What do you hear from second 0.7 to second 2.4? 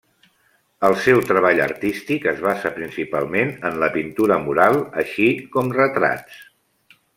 El seu treball artístic